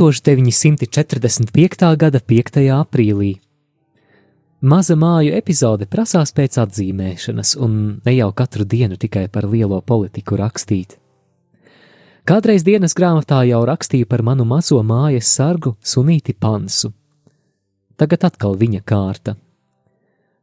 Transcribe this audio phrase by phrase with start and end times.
[0.00, 1.96] 1945.
[1.96, 2.54] gada 5.
[2.72, 3.34] aprīlī.
[4.64, 10.38] Maza māju epizode prasās pēc atzīmēšanas, un ne jau katru dienu tikai par lielo politiku
[10.40, 10.96] rakstīt.
[12.24, 16.94] Kādreiz dienas grāmatā jau rakstīju par manu mazo mājas sargu Sunīti Pansu.
[18.00, 19.36] Tagad atkal viņa kārta.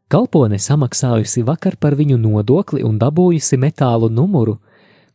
[0.06, 4.60] Kalpone samaksājusi vakar par viņu nodokli un dabūjusi metālu numuru,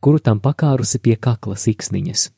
[0.02, 2.32] kuru tam pakārusi pie kakla siksniņas.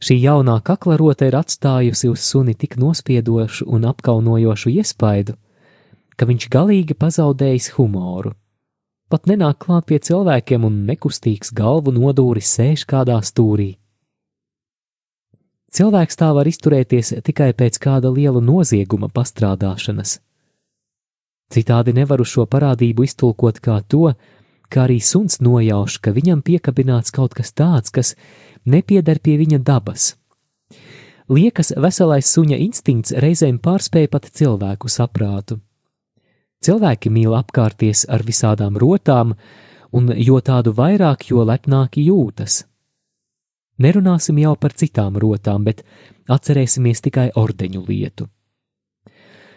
[0.00, 5.34] Šī jaunā kaklarote ir atstājusi uz suni tik nospiedošu un apkaunojošu iespaidu,
[6.16, 8.32] ka viņš galīgi pazaudējis humoru.
[9.12, 13.74] Pat nenāk klāt pie cilvēkiem un nekustīgs galvu nodūris sēž kādā stūrī.
[15.70, 20.16] Cilvēks tā var izturēties tikai pēc kāda liela nozieguma pastrādāšanas.
[21.50, 24.14] Citādi nevaru šo parādību iztulkot kā to,
[24.70, 28.14] ka arī suns nojauš, ka viņam piekabināts kaut kas tāds, kas
[28.64, 30.14] nepieder pie viņa dabas.
[31.30, 35.60] Liekas, veselais suņa instinkts reizēm pārspēja pat cilvēku saprātu.
[36.60, 39.36] Cilvēki mīl apkārties ar visādām rotām,
[39.94, 42.64] un jo tādu vairāk, jo lepnāki jūtas.
[43.80, 45.84] Nerunāsim jau par citām rotām, bet
[46.28, 48.26] atcerēsimies tikai ordeņu lietu.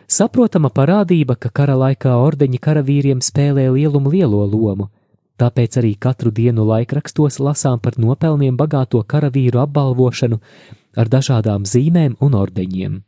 [0.08, 4.90] Saprotama parādība, ka kara laikā ordeņi karavīriem spēlē lielumu lielo lomu,
[5.42, 10.38] Tāpēc arī katru dienu laikrakstos lasām par nopelniem bagāto karavīru apbalvošanu
[10.98, 13.02] ar dažādām zīmēm un ordeņiem.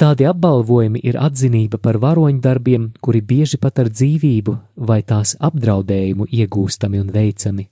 [0.00, 4.54] Tādi apbalvojumi ir atzinība par varoņdarbiem, kuri bieži pat ar dzīvību
[4.88, 7.66] vai tās apdraudējumu iegūstami un veicami.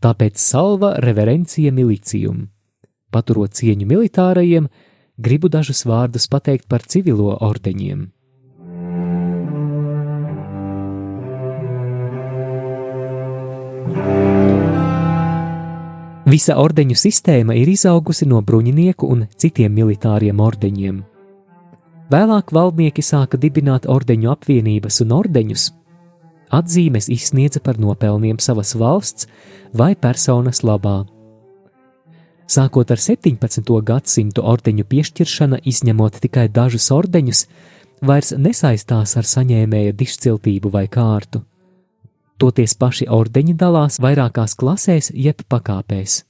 [0.00, 2.46] Tāpēc salva reverencija milicijum.
[3.12, 4.70] Paturot cieņu militārajiem,
[5.18, 8.06] gribu dažus vārdus pateikt par civilo ordeņiem.
[16.28, 20.98] Visa ordeņu sistēma ir izaugusi no bruņinieku un citiem militāriem ordeņiem.
[22.12, 25.64] Vēlāk valdnieki sāka dibināt ordeņu apvienības un ordeņus.
[26.52, 29.28] Atzīmes izsniedza par nopelniem savas valsts
[29.72, 31.06] vai personas labā.
[32.44, 33.64] Sākot ar 17.
[33.88, 37.46] gadsimtu ordeņu piešķiršana, izņemot tikai dažus ordeņus,
[38.04, 41.40] vairs nesaistās ar saņēmēja dišciltību vai kārtu.
[42.38, 46.20] Toties paši ordeņi dalās vairākās klasēs jeb pakāpēs.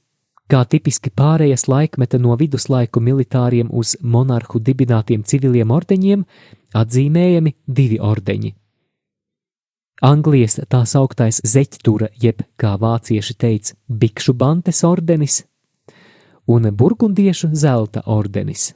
[0.49, 6.23] Kā tipiski pārējas laikmeta no viduslaiku militāriem uz monarhu dibinātiem civiliem ordeņiem,
[6.73, 8.55] atzīmējami divi ordeņi.
[10.01, 15.43] Anglijas tā sauktais zeķtura, jeb kā vācieši teica, bikšu bantes ordenis,
[16.47, 18.71] un burgundiešu zelta ordenis.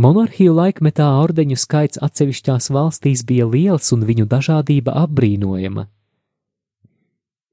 [0.00, 5.82] Monarhiju laikmetā ordeņu skaits atsevišķās valstīs bija liels un viņu dažādība apbrīnojama.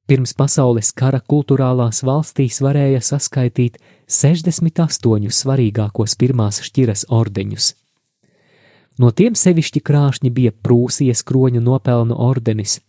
[0.08, 3.76] Pirms pasaules kara kultūrālās valstīs varēja saskaitīt
[4.08, 7.68] 68 svarīgākos pirmās šķiras ordeņus.
[8.96, 12.80] No tiem sevišķi krāšņi bija Prūsijas kroņu nopelnu ordenis,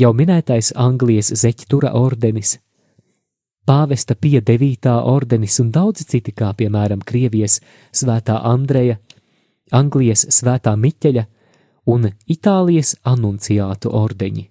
[0.00, 2.56] jau minētais Anglijas zeķtura ordenis,
[3.70, 4.90] pāvesta Pie 9.
[5.06, 7.60] ordenis un daudzi citi, kā piemēram Krievijas
[7.94, 8.96] svētā Andreja,
[9.70, 11.24] Anglijas svētā Miķeļa
[11.94, 14.48] un Itālijas anunciātu ordeņi.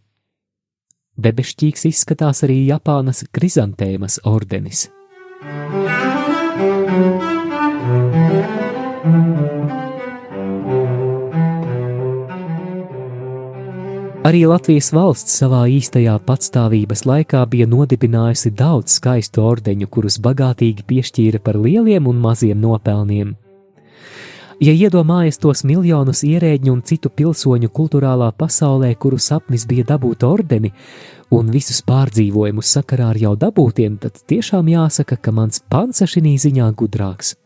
[1.19, 4.87] Debešķīgs izskatās arī Japānas krizantēmas ordenis.
[14.19, 21.39] Arī Latvijas valsts savā īstajā patstāvības laikā bija nodibinājusi daudz skaistu ordeņu, kurus bagātīgi piešķīra
[21.39, 23.31] par lieliem un maziem nopelniem.
[24.59, 30.73] Ja iedomājas tos miljonus ierēģņu un citu pilsoņu kultūrālā pasaulē, kuru sapnis bija dabūt ordeni
[31.31, 36.73] un visus pārdzīvojumus sakarā ar jau dabūtiem, tad tiešām jāsaka, ka mans pansa šī ziņā
[36.75, 37.38] gudrāks.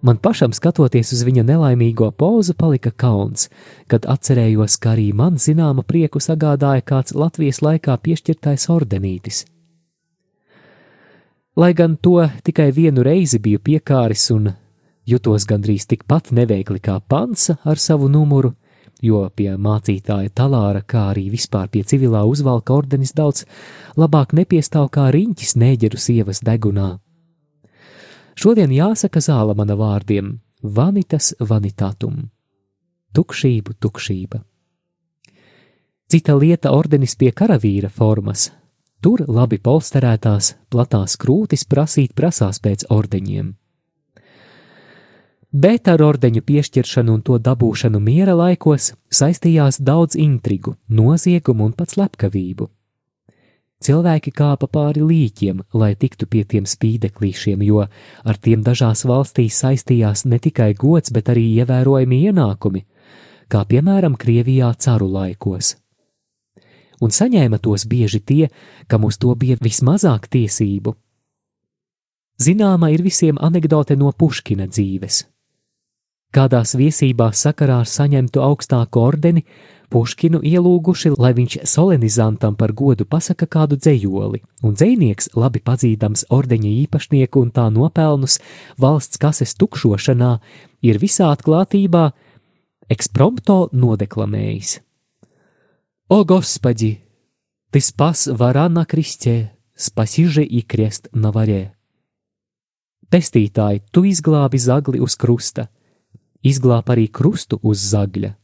[0.00, 3.50] Man pašam skatoties uz viņa nelaimīgo pozu, palika kauns,
[3.86, 9.44] kad atcerējos, ka arī man zināma prieku sagādāja kāds Latvijas laikā piešķirtais ordenītis.
[11.60, 14.54] Lai gan to tikai vienu reizi biju piekāris un
[15.04, 18.54] jutos gandrīz tikpat neveikli kā pansa ar savu numuru,
[19.02, 23.44] jo pie mācītāja talāra, kā arī vispār pie civilā uzvalka ordenis daudz
[24.00, 26.94] labāk nepiestāv kā riņķis nēģeru sievas degunā.
[28.34, 30.38] Šodien jāsaka zāla mana vārdiem-
[30.78, 32.30] vanitas vanitatum-
[33.14, 34.42] tukšību, tukšība.
[36.08, 38.50] Cita lieta ordenis pie karavīra formas.
[39.00, 43.54] Tur labi polsterētās, platās krūtis prasīt prasās pēc ordeņiem
[45.52, 51.96] bet ar ordeņu piešķiršanu un to dabūšanu miera laikos saistījās daudz intrigu, noziegumu un pat
[51.96, 52.68] slepkavību.
[53.80, 57.86] Cilvēki kāpa pāri līķiem, lai tiktu pie tiem spīdeklīšiem, jo
[58.28, 62.84] ar tiem dažās valstīs saistījās ne tikai gods, bet arī ievērojami ienākumi,
[63.48, 65.78] kā piemēram Krievijā caru laikos.
[67.00, 68.50] Un saņēma tos bieži tie,
[68.86, 70.92] kam uz to bija vismazāk tiesību.
[72.40, 75.24] Zināma ir visiem anekdote no Puškina dzīves
[76.35, 79.45] Kādās viesībās sakarā ar saņemtu augstāku ordeni,
[79.95, 86.71] Puškinu ielūguši, lai viņš solenizantam par godu pasaka kādu dzējoli, un dzējnieks, labi pazīdams ordeņa
[86.85, 88.39] īpašnieku un tā nopelnus
[88.81, 90.31] valsts kases tukšošanā,
[90.81, 92.09] ir visā atklātībā
[92.89, 94.81] eksprompto nodeklamējis.
[96.09, 97.01] O, Господи!
[97.71, 101.73] Ты спас вора на кресте, спаси же и крест на vaре!
[103.09, 105.69] Pestītāji, tu izglābi zagli uz krusta!
[106.42, 108.34] izglāb arī krustu uz zagļa.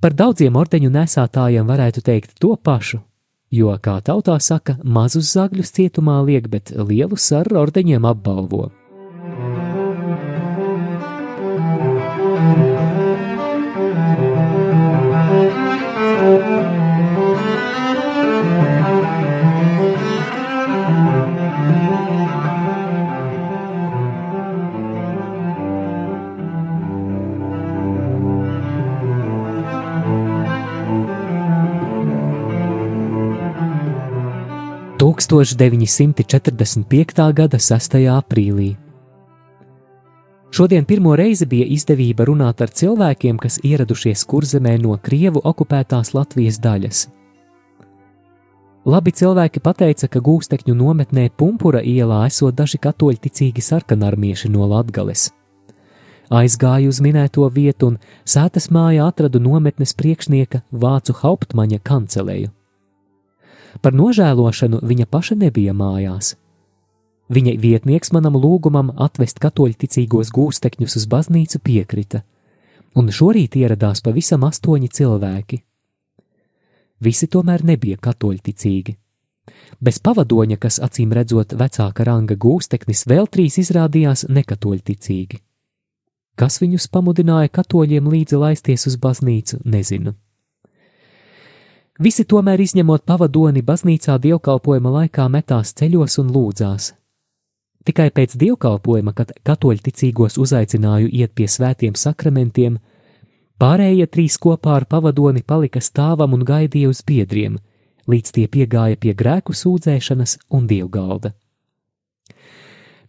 [0.00, 3.02] Par daudziem ordeņu nesātājiem varētu teikt to pašu,
[3.52, 8.70] jo, kā tautā saka, mazus zagļus cietumā liek, bet lielus ar ordeņiem apbalvo.-
[35.10, 37.32] 1945.
[37.32, 37.94] gada 6.
[38.14, 38.76] aprīlī.
[40.50, 46.58] Šodien pirmo reizi bija izdevība runāt ar cilvēkiem, kas ieradušies kurzemē no Krievu okupētās Latvijas
[46.62, 47.08] daļas.
[48.86, 55.30] Labi cilvēki teica, ka gūstekņu nometnē Pumpura ielā esot daži katoļticīgi sarkanarmieši no Latgales.
[56.30, 62.59] Aizgāju uz minēto vietu un sētas mājā atradu nometnes priekšnieka Vācu Hauptmaņa kanceleju.
[63.78, 66.34] Par nožēlošanu viņa paša nebija mājās.
[67.30, 72.24] Viņa vietnieks manam lūgumam atvest katoļticīgos gūstekņus uz baznīcu piekrita,
[72.98, 75.60] un šorīt ieradās pavisam astoņi cilvēki.
[77.00, 78.96] Visi tomēr nebija katoļticīgi.
[79.80, 85.38] Bez pavadoņa, kas acīm redzot vecāka ranga gūsteknis, vēl trīs izrādījās nekatoļticīgi.
[86.36, 90.14] Kas viņus pamudināja katoļiem līdzi laisties uz baznīcu, nezinu.
[92.00, 96.94] Visi tomēr izņemot pavadoni baznīcā dievkalpojuma laikā metās ceļos un lūdzās.
[97.84, 102.78] Tikai pēc dievkalpojuma, kad katoļticīgos uzaicināju iet pie svētiem sakramentiem,
[103.60, 107.58] pārējie trīs kopā ar pavadoni palika stāvam un gaidīja uz biedriem,
[108.08, 111.34] līdz tie piegāja pie grēku sūdzēšanas un dievgalda.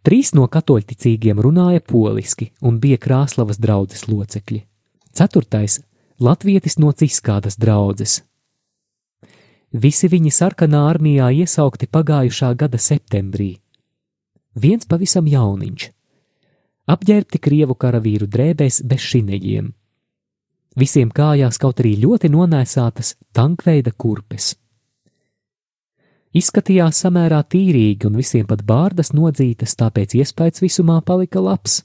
[0.04, 4.66] Trīs no katoļticīgiem runāja poliski un bija Krāslavas draudzes locekļi.
[5.16, 5.80] Ceturtais-
[6.28, 8.22] latvietis no Ciskādas draudzes,
[9.72, 13.54] Visi viņi sarkanā armijā iesaukti pagājušā gada septembrī.
[14.52, 15.86] Viens pavisam jauniņš,
[16.92, 19.70] apģērbti krievu karavīru drēbēs bez šineļiem.
[20.76, 24.58] Visiem kājās kaut arī ļoti nonēsātas tankveida kurpes.
[26.36, 31.82] Izskatījās samērā tīrīgi un visiem pat bārdas nodzītas, tāpēc iespējas visumā palika labs.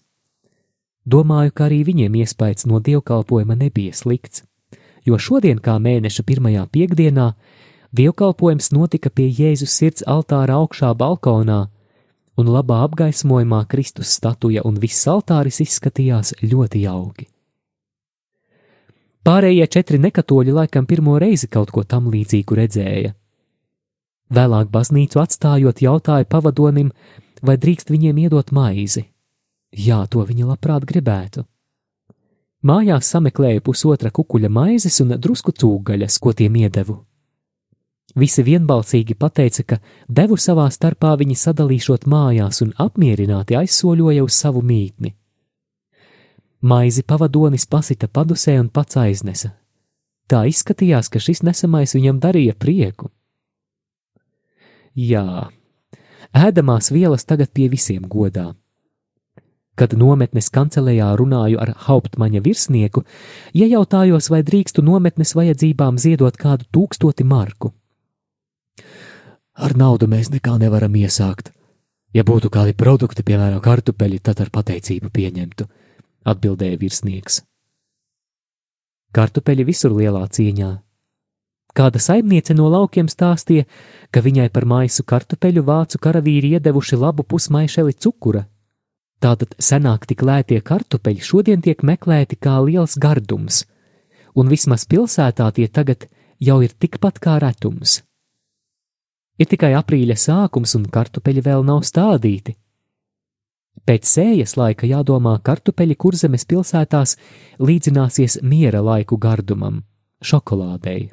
[1.06, 4.42] Domāju, ka arī viņiem iespējas no dievkalpojuma nebija slikts,
[5.06, 7.32] jo šodien, kā mēneša pirmajā piekdienā,
[7.96, 11.60] Dievkalpojums notika pie Jēzus sirds altāra augšā balkonā,
[12.36, 17.28] un labā apgaismojumā Kristus statuja un viss altāris izskatījās ļoti jauki.
[19.24, 23.14] Pārējie četri nekatoļi laikam pirmo reizi kaut ko tam līdzīgu redzēja.
[24.36, 26.92] Vēlāk baznīcu atstājot, jautāja pavadonim,
[27.42, 29.06] vai drīkst viņiem iedot maizi.
[29.72, 31.46] Jā, to viņi labprāt gribētu.
[32.66, 37.05] Mājās sameklēja pusotra kukuļa maizes un drusku cūgaļas, ko tiem iedevu.
[38.14, 44.62] Visi vienbalsīgi pateica, ka devu savā starpā viņi sadalīšot mājās un apmierināti aizsoļoja uz savu
[44.62, 45.16] mītni.
[46.62, 49.52] Maizi pavadonis pasita padusē un pats aiznesa.
[50.30, 53.10] Tā izskatījās, ka šis nesamais viņam darīja prieku.
[54.96, 55.50] Jā,
[56.36, 58.54] Ēdamās vielas tagad pie visiem godā.
[59.76, 63.04] Kad nometnes kancelējā runāju ar hauptmaņa virsnieku,
[63.54, 67.72] iejautājos, vai drīkstu nometnes vajadzībām ziedot kādu tūkstoti marku.
[69.56, 71.52] Ar naudu mēs nekā nevaram iesākt.
[72.14, 75.66] Ja būtu kādi produkti, piemēram, kartupeļi, tad ar pateicību pieņemtu,
[76.24, 77.42] atbildēja virsnieks.
[79.16, 80.72] Kartupeļi visur lielā cieņā.
[81.76, 83.66] Kāda saimniece no laukiem stāstīja,
[84.12, 88.46] ka viņai par maisu kartupeļu vācu karavīri iedevuši labu pusmaišeli cukura
[89.16, 93.62] Tātad senāk tik lētie kartupeļi šodien tiek meklēti kā liels gardums,
[94.36, 96.04] un vismaz pilsētā tie tagad
[96.38, 98.02] jau ir tikpat kā retums.
[99.36, 102.56] Ir tikai aprīļa sākums, un kartupeļi vēl nav stādīti.
[103.86, 107.18] Pēc sējas laika jādomā, kartupeļi kurzemes pilsētās
[107.60, 109.82] līdzināsies miera laiku gardumam,
[110.24, 111.10] šokolādei.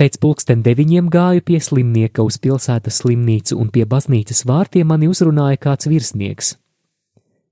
[0.00, 5.60] Pēc pulksten deviņiem gāju pie slimnieka uz pilsētas slimnīcu un pie baznīcas vārtiem mani uzrunāja
[5.60, 6.54] kāds virsnieks.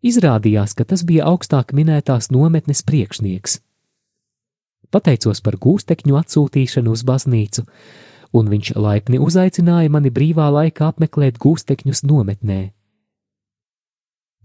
[0.00, 3.58] Izrādījās, ka tas bija augstāk minētās nometnes priekšnieks.
[4.90, 7.64] Pateicos par gūstekņu atsūtīšanu uz baznīcu,
[8.38, 12.60] un viņš laipni uzaicināja mani brīvā laikā apmeklēt gūstekņus nometnē.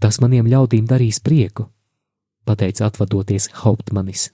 [0.04, 1.70] Tas maniem ļaudīm darīs prieku,
[2.44, 4.32] pateica atvadoties Hauptmanis.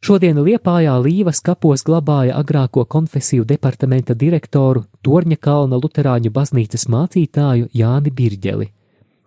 [0.00, 8.10] Šodien Liepājā Līvas kapos glabāja agrāko konfesiju departamenta direktoru Torņa kalna luterāņu baznīcas mācītāju Jāni
[8.10, 8.70] Birģeli,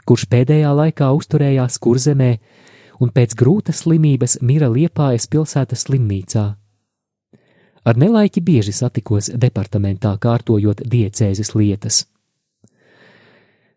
[0.02, 2.32] kurš pēdējā laikā uzturējās kurzemē
[3.04, 6.46] un pēc grūtas slimības mira Liepājas pilsētas slimnīcā.
[7.84, 12.06] Ar nelaiķi bieži satikos departamentā kārtojot diecēzes lietas.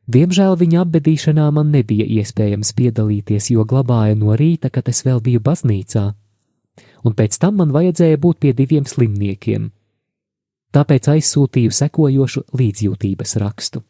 [0.06, 5.42] Diemžēl viņa apbedīšanā man nebija iespējams piedalīties, jo glabāja no rīta, kad es vēl biju
[5.42, 6.12] baznīcā
[7.06, 9.70] un pēc tam man vajadzēja būt pie diviem slimniekiem.
[10.74, 13.82] Tāpēc aizsūtīju sekojošu līdzjūtības rakstu.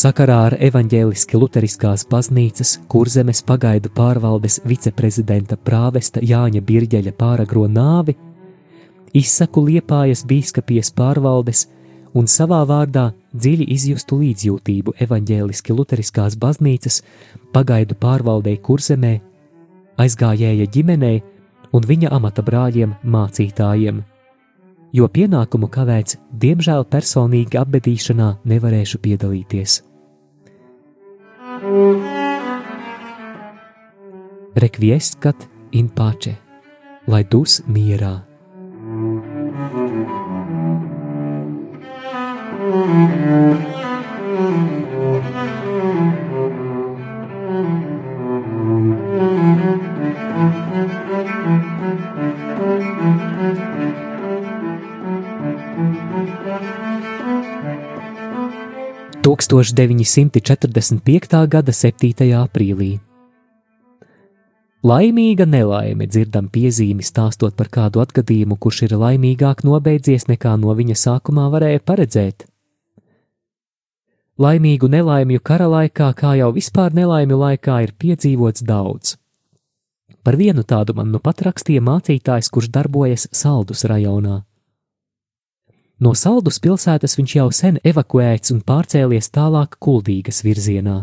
[0.00, 8.14] Sakarā ar evaņģēliski luteriskās baznīcas kurzemes pagaidu pārvaldes viceprezidenta prāvesta Jāņa Birģeļa pāragro nāvi,
[9.12, 11.66] izsaku liepājas bīskapijas pārvaldes
[12.16, 17.02] un savā vārdā dziļi izjustu līdzjūtību evaņģēliski luteriskās baznīcas
[17.52, 19.12] pagaidu pārvaldei kurzemē,
[20.00, 21.20] aizgājēja ģimenei
[21.76, 24.00] un viņa amata brāļiem mācītājiem,
[24.96, 29.80] jo pienākumu kavēts, diemžēl personīgi apbedīšanā nevarēšu piedalīties.
[34.54, 36.38] Rekvieskat in pace,
[37.04, 38.24] lai dus mierā.
[59.48, 61.46] 1945.
[61.48, 62.12] gada 7.
[62.36, 63.00] aprīlī.
[64.80, 70.96] Laimīga nelaime dzirdam piezīmi stāstot par kādu atgadījumu, kurš ir laimīgāk nobeidzies nekā no viņa
[70.96, 72.46] sākumā varēja paredzēt.
[74.40, 79.16] Laimīgu nelaimju kara laikā, kā jau vispār nelaimju laikā, ir piedzīvots daudz.
[80.24, 84.42] Par vienu tādu man nu pat rakstīja mācītājs, kurš darbojas Saldus rajonā.
[86.00, 91.02] No Saldus pilsētas viņš jau sen evakuēts un pārcēlies tālāk Kuldīgas virzienā.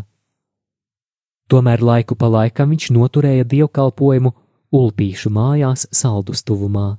[1.48, 4.32] Tomēr laiku pa laikam viņš noturēja dievkalpojumu
[4.74, 6.98] Ulpīšu mājās Saldus tuvumā.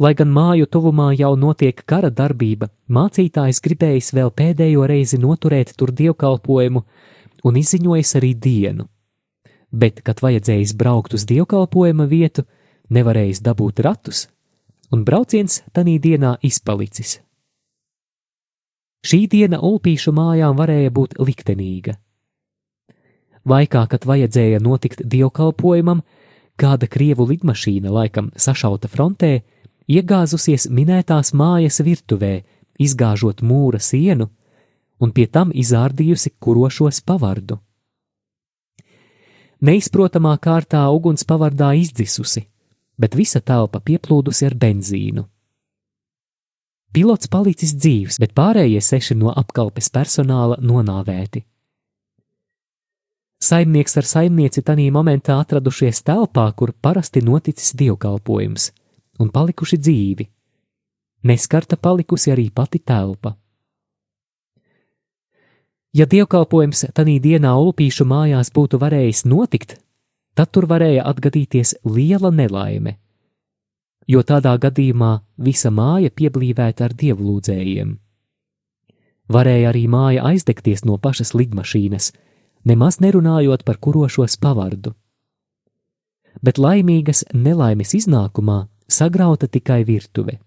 [0.00, 5.92] Lai gan māju tuvumā jau notiek kara darbība, mācītājs gribējis vēl pēdējo reizi noturēt tur
[5.92, 6.82] dievkalpojumu
[7.44, 8.88] un izziņojis arī dienu.
[9.72, 12.44] Bet, kad vajadzējis braukt uz dievkalpojuma vietu,
[12.88, 14.26] nevarējis dabūt ratus,
[14.92, 17.20] un brauciens tanī dienā izpalicis.
[19.06, 21.94] Šī diena Ulpīšu mājām varēja būt liktenīga.
[23.46, 26.00] Laikā, kad vajadzēja notikt dievkalpojumam,
[26.58, 29.44] kāda krievu lidmašīna, laikam sašauta frontē,
[29.86, 32.40] iegāzusies minētās mājas virtuvē,
[32.82, 34.30] izgāžot mūra sienu
[34.98, 37.60] un pie tam izārdījusi kurošos pavardu.
[39.62, 42.42] Neizprotamā kārtā uguns pavardā izdzisusi,
[42.98, 45.26] bet visa telpa pieplūdusi ar benzīnu.
[46.96, 51.42] Pilots palicis dzīvs, bet pārējie seši no apkalpes personāla nonāvēti.
[53.36, 58.70] Saimnieks ar saimnieci tajā momentā atradušies telpā, kur parasti noticis dievkalpojums,
[59.20, 60.28] un palikuši dzīvi.
[61.28, 63.34] Neskarta palikusi arī pati telpa.
[65.96, 69.76] Ja dievkalpojums tanī dienā Ulpīšu mājās būtu varējis notikt,
[70.36, 72.98] tad tur varēja atgadīties liela nelaime,
[74.06, 75.12] jo tādā gadījumā
[75.48, 77.96] visa māja pieblīvēta ar dievlūdzējiem.
[79.32, 82.12] Varēja arī māja aizdegties no pašas lidmašīnas,
[82.68, 84.94] nemaz nerunājot par kurošos pavardu.
[86.42, 90.38] Bet laimīgas nelaimes iznākumā sagrauta tikai virtuve.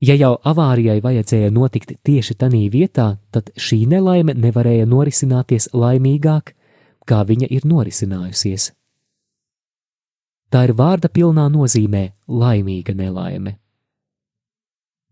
[0.00, 6.54] Ja jau avārijai vajadzēja notikt tieši tajā vietā, tad šī nelaime nevarēja norisināties laimīgāk,
[7.06, 8.70] kā viņa ir norisinājusies.
[10.50, 13.60] Tā ir vārda pilnā nozīmē laimīga nelaime.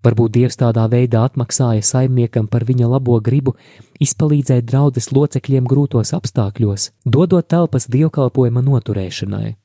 [0.02, 3.57] Varbūt Dievs tādā veidā atmaksāja saimniekam par viņa labo gribu
[4.02, 9.57] izpalīdzēt draudzes locekļiem grūtos apstākļos, dodot telpas dievkalpojuma noturēšanai.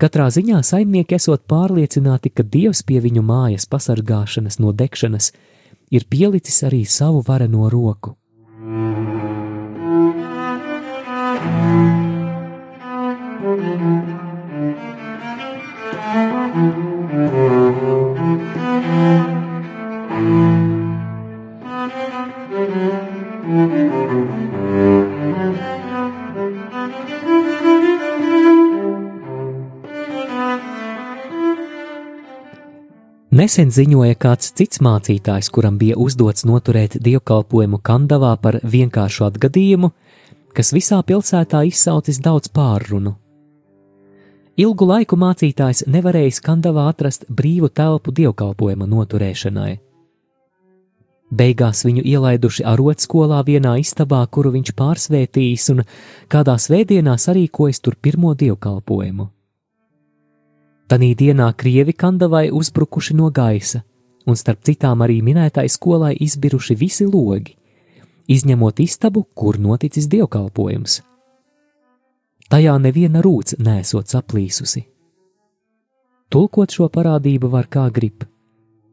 [0.00, 5.30] Katrā ziņā saimnieki esot pārliecināti, ka Dievs pie viņu mājas pasargāšanas no degšanas
[5.92, 8.16] ir pielicis arī savu vareno roku.
[33.52, 39.90] Nesen ziņoja kāds cits mācītājs, kuram bija uzdots noturēt dievkalpojumu Kandavā par vienkāršu atgadījumu,
[40.56, 43.12] kas visā pilsētā izsaucis daudz pārrunu.
[44.56, 49.74] Ilgu laiku mācītājs nevarēja Skandavā atrast brīvu telpu dievkalpojuma noturēšanai.
[51.28, 55.84] Beigās viņu ielaiduši arotskolā vienā istabā, kuru viņš pārsvētījis, un
[56.32, 59.28] kādā svētdienā sarīkojis tur pirmo dievkalpojumu.
[60.92, 63.78] Tanī dienā krievi Kandavai uzbrukuši no gaisa,
[64.28, 67.54] un starp citām arī minētai skolai izbiruši visi logi,
[68.28, 70.98] izņemot istabu, kur noticis dievkalpojums.
[72.52, 74.84] Tajā neviena rūts nesot saplīsusi.
[76.28, 78.28] Tulkot šo parādību var kā grib,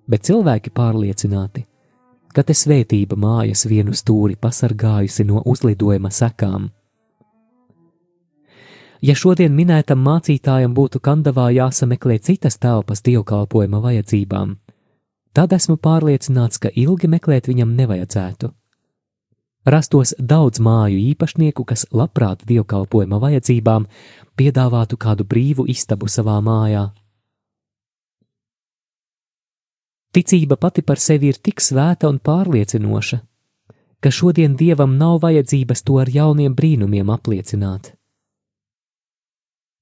[0.07, 1.65] bet cilvēki pārliecināti,
[2.31, 6.71] ka te svētība mājas vienu stūri pasargājusi no uzlidojuma sekām.
[8.99, 14.57] Ja šodien minētam mācītājam būtu Kandavā jāsameklē citas telpas dievkalpojuma vajadzībām,
[15.31, 18.49] tad esmu pārliecināts, ka ilgi meklēt viņam nevajadzētu.
[19.69, 23.85] Rastos daudz māju īpašnieku, kas labprāt dievkalpojuma vajadzībām
[24.39, 26.89] piedāvātu kādu brīvu istabu savā mājā.
[30.11, 33.21] Ticība pati par sevi ir tik svēta un pārliecinoša,
[34.01, 37.93] ka šodien dievam nav vajadzības to ar jauniem brīnumiem apliecināt.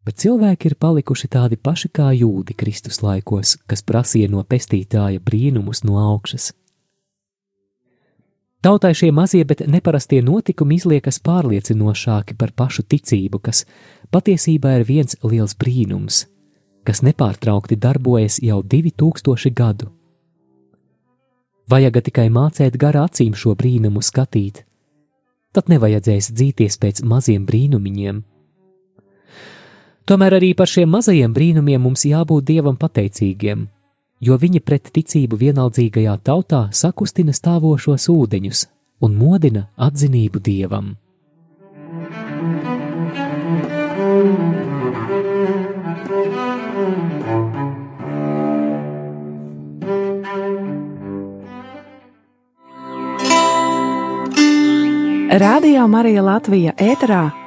[0.07, 5.83] Bet cilvēki ir palikuši tādi paši kā jūdi Kristus laikos, kas prasīja no pestītāja brīnumus
[5.83, 6.53] no augšas.
[8.63, 13.65] Tautai šie mazie, bet neparastie notikumi izliekas pārliecinošāki par pašu ticību, kas
[14.15, 16.21] patiesībā ir viens liels brīnums,
[16.87, 19.91] kas nepārtraukti darbojas jau divi tūkstoši gadu.
[21.67, 24.63] Vajag tikai mācīt garā acīm šo brīnumu skatīt,
[25.51, 28.23] tad nevajadzēs dzīties pēc maziem brīnumiņiem.
[30.07, 33.65] Tomēr arī par šiem mazajiem brīnumiem mums jābūt dievam pateicīgiem,
[34.23, 38.61] jo viņi pret ticību vienaldzīgajā tautā sakustina stāvošos ūdeņus
[39.03, 40.95] un modina atzinību dievam.
[55.37, 57.46] Radio Marija Latvija ēterā